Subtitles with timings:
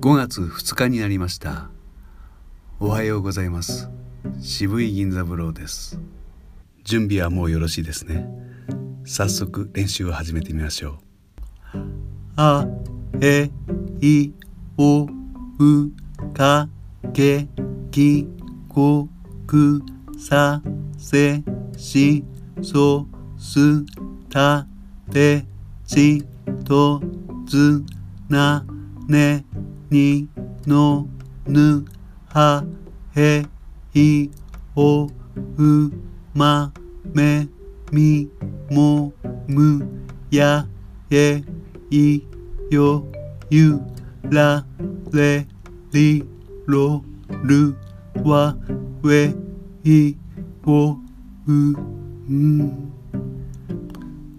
[0.00, 1.68] 5月2日になりました。
[2.78, 3.90] おはようございます。
[4.40, 6.00] 渋い銀座ブローです。
[6.84, 8.26] 準備はもうよろしいですね。
[9.04, 11.00] 早速練習を始めてみましょ
[11.74, 11.78] う。
[12.36, 12.66] あ
[13.20, 13.50] え
[14.00, 14.30] い
[14.78, 15.10] おう
[16.32, 16.70] か
[17.12, 17.46] け
[17.90, 18.26] き
[18.70, 19.06] こ
[19.46, 19.82] く
[20.18, 20.62] さ
[20.96, 21.42] せ
[21.76, 22.24] し
[22.62, 23.84] そす
[24.30, 24.66] た
[25.12, 25.44] て
[25.86, 26.24] ち
[26.64, 27.02] と
[27.46, 27.84] つ
[28.30, 28.64] な
[29.06, 29.44] ね
[29.90, 30.28] に
[30.66, 31.06] の
[31.46, 31.84] ぬ
[32.28, 32.64] は
[33.16, 33.44] へ
[33.92, 34.30] い
[34.76, 35.92] おう
[36.32, 36.72] ま
[37.12, 37.48] め
[37.90, 38.30] み
[38.70, 39.12] も
[39.48, 40.66] むや
[41.10, 41.42] え
[41.90, 42.22] い
[42.70, 43.04] よ
[43.50, 43.80] ゆ
[44.22, 44.64] ら
[45.12, 45.46] れ
[45.92, 46.24] り
[46.66, 47.02] ろ
[47.42, 47.74] る
[48.24, 48.56] わ
[49.10, 49.34] え
[49.84, 50.16] い
[50.64, 51.52] おう。
[51.52, 52.92] ん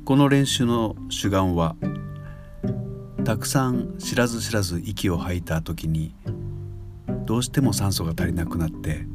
[0.06, 1.76] この練習の主眼は
[3.24, 6.16] たくさん知らず知らず息を吐いた時に
[7.26, 9.06] どうしても酸素が足りなくなって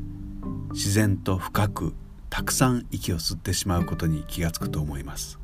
[0.72, 1.92] 自然と深く
[2.30, 5.38] たくさん息を吸ってしまうことに気がつくと思います。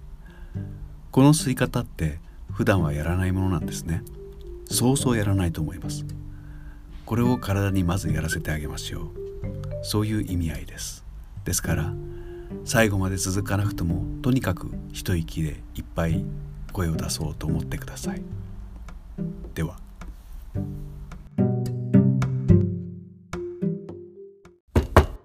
[1.11, 2.21] この吸い方って
[2.53, 4.03] 普段はやらないものなんですね。
[4.67, 6.05] そうそうやらないと思います。
[7.05, 9.11] これを体にまずやらせてあげましょう。
[9.83, 11.05] そういう意味合いです。
[11.45, 11.93] ですから
[12.65, 16.25] 最後まで続かなくてもとにかく一息でいっぱい
[16.73, 18.23] 声を出そうと思ってください。
[19.55, 19.77] では。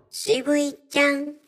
[0.10, 1.47] 渋いちゃん。